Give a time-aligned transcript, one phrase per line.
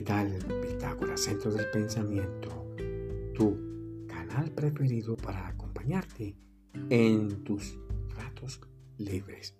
[0.00, 2.74] ¿Qué tal Pitágoras, Centro del Pensamiento?
[3.34, 6.34] Tu canal preferido para acompañarte
[6.88, 7.78] en tus
[8.16, 8.62] ratos
[8.96, 9.54] libres.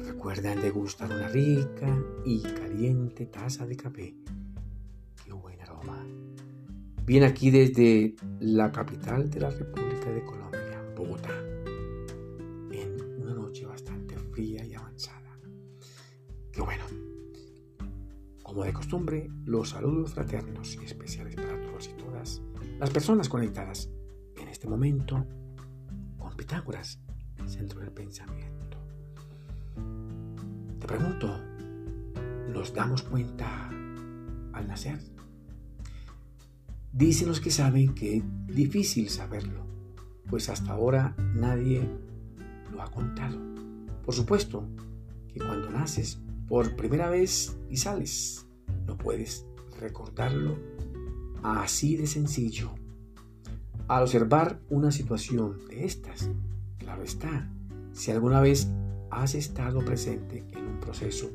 [0.00, 4.14] Recuerden degustar una rica y caliente taza de café.
[5.24, 6.06] ¡Qué buen aroma!
[7.06, 11.32] Bien aquí desde la capital de la República de Colombia, Bogotá,
[12.70, 14.66] en una noche bastante fría
[18.58, 22.42] Como de costumbre, los saludos fraternos y especiales para todos y todas
[22.80, 23.88] las personas conectadas
[24.36, 25.24] en este momento
[26.18, 26.98] con Pitágoras,
[27.46, 28.78] centro del pensamiento.
[30.80, 31.40] Te pregunto,
[32.52, 33.68] ¿nos damos cuenta
[34.52, 34.98] al nacer?
[36.92, 39.64] Dicen los que saben que es difícil saberlo,
[40.28, 41.88] pues hasta ahora nadie
[42.72, 43.38] lo ha contado.
[44.04, 44.66] Por supuesto
[45.32, 48.47] que cuando naces por primera vez y sales.
[48.88, 49.46] No puedes
[49.78, 50.56] recordarlo
[51.42, 52.70] así de sencillo.
[53.86, 56.30] Al observar una situación de estas,
[56.78, 57.48] claro está,
[57.92, 58.68] si alguna vez
[59.10, 61.30] has estado presente en un proceso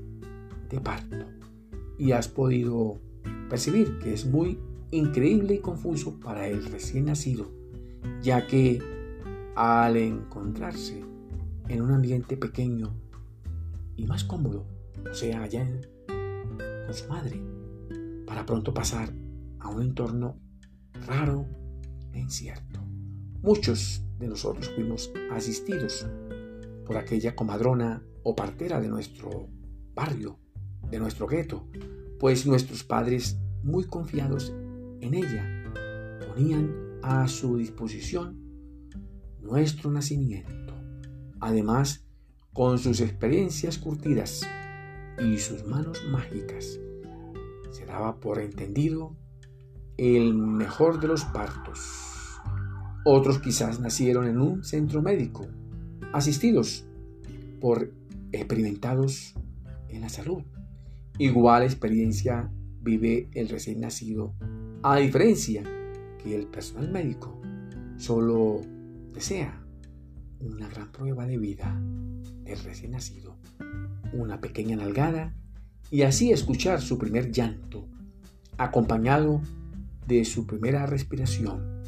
[0.69, 1.25] de parto
[1.97, 2.99] y has podido
[3.49, 4.59] percibir que es muy
[4.91, 7.49] increíble y confuso para el recién nacido,
[8.21, 8.81] ya que
[9.55, 11.03] al encontrarse
[11.67, 12.93] en un ambiente pequeño
[13.95, 14.65] y más cómodo,
[15.09, 15.67] o sea, allá
[16.85, 17.41] con su madre,
[18.25, 19.13] para pronto pasar
[19.59, 20.39] a un entorno
[21.07, 21.47] raro
[22.11, 22.79] e incierto.
[23.41, 26.05] Muchos de nosotros fuimos asistidos
[26.85, 29.49] por aquella comadrona o partera de nuestro
[29.93, 30.39] barrio,
[30.89, 31.67] de nuestro gueto,
[32.19, 34.53] pues nuestros padres, muy confiados
[35.01, 35.45] en ella,
[36.27, 38.39] ponían a su disposición
[39.41, 40.73] nuestro nacimiento.
[41.39, 42.05] Además,
[42.53, 44.41] con sus experiencias curtidas
[45.19, 46.79] y sus manos mágicas.
[47.71, 49.15] Se daba por entendido
[49.97, 52.39] el mejor de los partos.
[53.05, 55.47] Otros quizás nacieron en un centro médico,
[56.13, 56.85] asistidos
[57.59, 57.91] por
[58.31, 59.35] experimentados
[59.89, 60.43] en la salud.
[61.19, 64.33] Igual experiencia vive el recién nacido,
[64.81, 65.63] a diferencia
[66.23, 67.39] que el personal médico
[67.97, 68.61] solo
[69.13, 69.63] desea
[70.39, 71.79] una gran prueba de vida
[72.43, 73.37] del recién nacido
[74.13, 75.35] una pequeña nalgada
[75.89, 77.87] y así escuchar su primer llanto,
[78.57, 79.41] acompañado
[80.07, 81.81] de su primera respiración,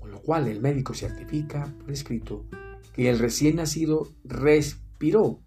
[0.00, 2.44] con lo cual el médico certifica por escrito
[2.94, 5.40] que el recién nacido respiró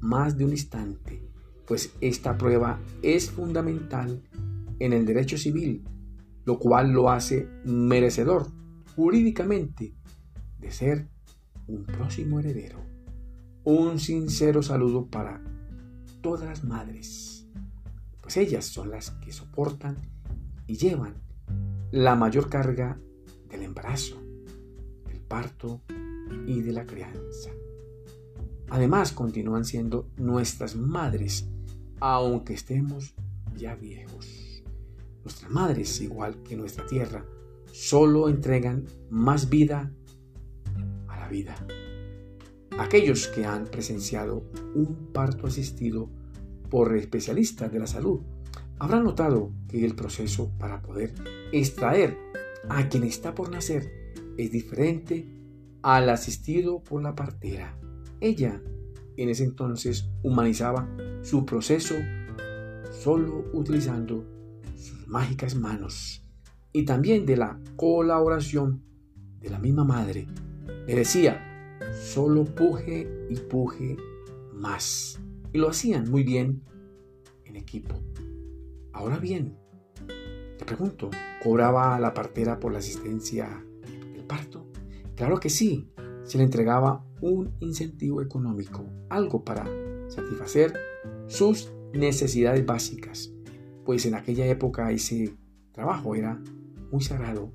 [0.00, 1.22] más de un instante,
[1.66, 4.22] pues esta prueba es fundamental
[4.78, 5.84] en el derecho civil,
[6.44, 8.46] lo cual lo hace merecedor
[8.94, 9.94] jurídicamente
[10.58, 11.08] de ser
[11.66, 12.95] un próximo heredero.
[13.68, 15.42] Un sincero saludo para
[16.20, 17.48] todas las madres,
[18.20, 19.96] pues ellas son las que soportan
[20.68, 21.16] y llevan
[21.90, 23.00] la mayor carga
[23.50, 24.22] del embarazo,
[25.08, 25.82] del parto
[26.46, 27.50] y de la crianza.
[28.70, 31.48] Además, continúan siendo nuestras madres,
[31.98, 33.16] aunque estemos
[33.56, 34.62] ya viejos.
[35.24, 37.26] Nuestras madres, igual que nuestra tierra,
[37.72, 39.92] solo entregan más vida
[41.08, 41.56] a la vida.
[42.78, 44.44] Aquellos que han presenciado
[44.74, 46.10] un parto asistido
[46.68, 48.20] por especialistas de la salud
[48.78, 51.14] habrán notado que el proceso para poder
[51.52, 52.18] extraer
[52.68, 55.26] a quien está por nacer es diferente
[55.82, 57.78] al asistido por la partera.
[58.20, 58.60] Ella
[59.16, 60.88] en ese entonces humanizaba
[61.22, 61.94] su proceso
[62.90, 64.24] solo utilizando
[64.76, 66.22] sus mágicas manos
[66.72, 68.82] y también de la colaboración
[69.40, 70.26] de la misma madre.
[70.86, 71.45] Le decía,
[71.96, 73.96] solo puje y puje
[74.52, 75.18] más.
[75.52, 76.62] Y lo hacían muy bien
[77.44, 77.94] en equipo.
[78.92, 79.56] Ahora bien,
[80.58, 81.10] te pregunto,
[81.42, 83.64] ¿cobraba la partera por la asistencia
[84.12, 84.66] del parto?
[85.14, 85.90] Claro que sí,
[86.24, 89.64] se le entregaba un incentivo económico, algo para
[90.08, 90.74] satisfacer
[91.26, 93.32] sus necesidades básicas,
[93.84, 95.34] pues en aquella época ese
[95.72, 96.42] trabajo era
[96.90, 97.52] muy sagrado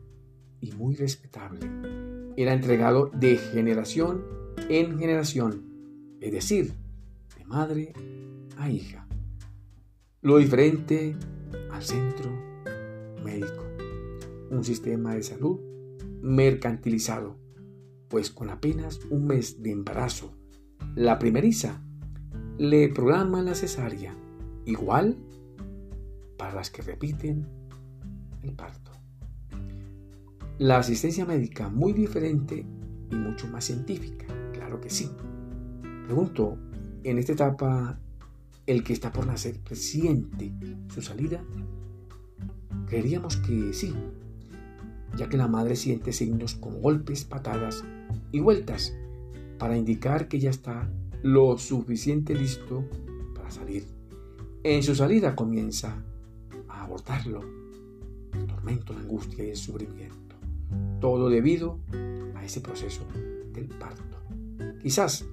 [0.60, 2.01] y muy respetable
[2.38, 4.24] era entregado de generación
[4.70, 6.74] en generación, es decir,
[7.38, 7.94] de madre
[8.58, 9.08] a hija.
[10.22, 11.16] Lo diferente
[11.72, 12.30] al centro
[13.24, 13.66] médico,
[14.50, 15.60] un sistema de salud
[16.22, 17.38] mercantilizado,
[18.08, 20.34] pues con apenas un mes de embarazo,
[20.96, 21.84] la primeriza
[22.58, 24.16] le programa la cesárea,
[24.66, 25.18] igual
[26.38, 27.48] para las que repiten
[28.44, 28.91] el parto.
[30.62, 32.64] La asistencia médica muy diferente
[33.10, 35.10] y mucho más científica, claro que sí.
[36.06, 36.56] Pregunto,
[37.04, 38.00] en esta etapa,
[38.68, 40.54] el que está por nacer presiente
[40.94, 41.44] su salida.
[42.86, 43.96] Creeríamos que sí,
[45.18, 47.84] ya que la madre siente signos como golpes, patadas
[48.32, 48.96] y vueltas
[49.58, 50.88] para indicar que ya está
[51.24, 52.88] lo suficiente listo
[53.34, 53.88] para salir.
[54.62, 56.04] En su salida comienza
[56.70, 57.42] a abordarlo,
[58.34, 60.31] el tormento, la angustia y el sufrimiento.
[61.02, 61.80] Todo debido
[62.36, 63.06] a ese proceso
[63.54, 64.02] del parto.
[64.82, 65.26] Quizás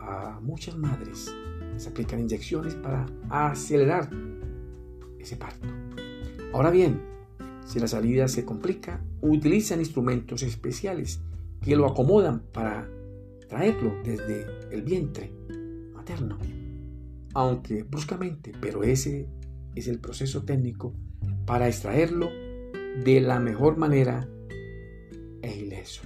[0.00, 1.32] a muchas madres
[1.76, 4.10] se aplican inyecciones para acelerar
[5.20, 5.68] ese parto.
[6.52, 7.00] Ahora bien,
[7.64, 11.20] si la salida se complica, utilizan instrumentos especiales
[11.60, 12.88] que lo acomodan para
[13.48, 15.30] traerlo desde el vientre
[15.94, 16.38] materno.
[17.34, 19.28] Aunque bruscamente, pero ese
[19.74, 20.94] es el proceso técnico
[21.46, 22.28] para extraerlo
[23.04, 24.28] de la mejor manera
[25.42, 26.02] e ileso.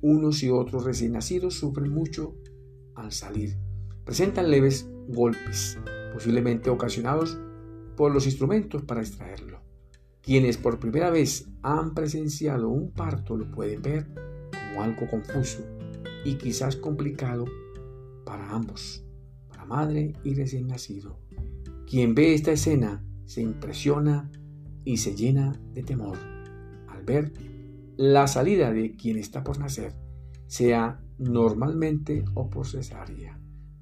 [0.00, 2.34] Unos y otros recién nacidos sufren mucho
[2.94, 3.56] al salir.
[4.04, 5.78] Presentan leves golpes,
[6.12, 7.38] posiblemente ocasionados
[7.96, 9.60] por los instrumentos para extraerlo.
[10.20, 14.06] Quienes por primera vez han presenciado un parto lo pueden ver
[14.50, 15.64] como algo confuso
[16.24, 17.44] y quizás complicado
[18.24, 19.04] para ambos,
[19.48, 21.18] para madre y recién nacido.
[21.86, 24.30] Quien ve esta escena se impresiona
[24.84, 26.18] y se llena de temor
[26.88, 27.32] al ver
[27.96, 29.94] la salida de quien está por nacer,
[30.46, 33.38] sea normalmente o por cesárea.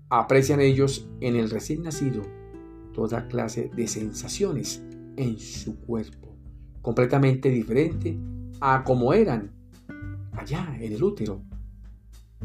[0.08, 2.22] Aprecian ellos en el recién nacido
[2.92, 4.82] toda clase de sensaciones
[5.16, 6.36] en su cuerpo,
[6.82, 8.18] completamente diferente
[8.60, 9.52] a como eran
[10.32, 11.42] allá en el útero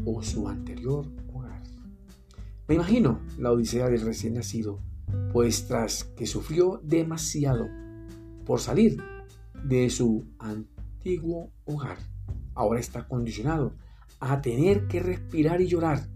[0.04, 1.62] o su anterior hogar.
[2.66, 4.80] Me imagino la odisea del recién nacido,
[5.32, 7.68] pues tras que sufrió demasiado
[8.44, 9.02] por salir
[9.64, 10.24] de su
[11.08, 11.96] antiguo hogar,
[12.54, 13.72] ahora está condicionado
[14.20, 16.06] a tener que respirar y llorar,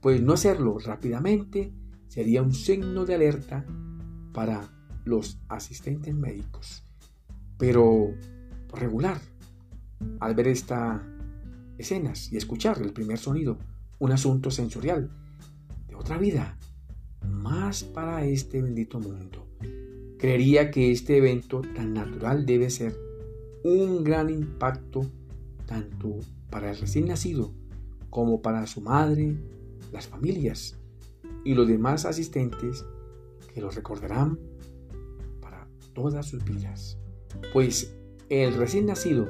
[0.00, 1.74] pues no hacerlo rápidamente
[2.08, 3.66] sería un signo de alerta
[4.32, 4.66] para
[5.04, 6.86] los asistentes médicos.
[7.58, 8.14] Pero
[8.72, 9.20] regular,
[10.20, 11.02] al ver estas
[11.76, 13.58] escenas y escuchar el primer sonido,
[13.98, 15.10] un asunto sensorial
[15.86, 16.56] de otra vida,
[17.28, 19.46] más para este bendito mundo.
[20.18, 23.09] Creería que este evento tan natural debe ser
[23.64, 25.02] un gran impacto
[25.66, 26.18] tanto
[26.50, 27.52] para el recién nacido
[28.08, 29.36] como para su madre,
[29.92, 30.78] las familias
[31.44, 32.84] y los demás asistentes
[33.54, 34.38] que lo recordarán
[35.40, 36.98] para todas sus vidas.
[37.52, 37.94] Pues
[38.28, 39.28] el recién nacido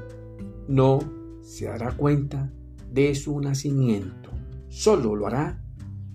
[0.66, 1.00] no
[1.42, 2.50] se dará cuenta
[2.90, 4.30] de su nacimiento,
[4.68, 5.62] solo lo hará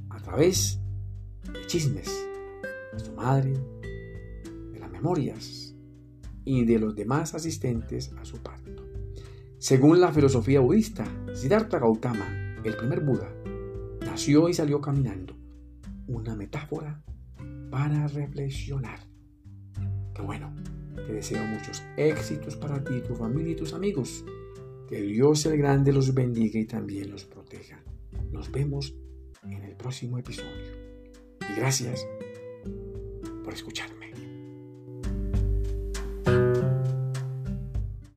[0.10, 0.80] a través
[1.54, 2.10] de chismes
[2.94, 3.54] de su madre,
[4.72, 5.75] de las memorias
[6.46, 8.84] y de los demás asistentes a su parto.
[9.58, 13.34] Según la filosofía budista, Siddhartha Gautama, el primer Buda,
[14.06, 15.36] nació y salió caminando
[16.08, 17.04] una metáfora
[17.72, 19.00] para reflexionar.
[20.14, 20.54] Que bueno,
[20.96, 24.24] te deseo muchos éxitos para ti, tu familia y tus amigos.
[24.88, 27.84] Que Dios el Grande los bendiga y también los proteja.
[28.32, 28.96] Nos vemos
[29.44, 30.72] en el próximo episodio.
[31.50, 32.06] Y gracias
[33.44, 34.05] por escucharme.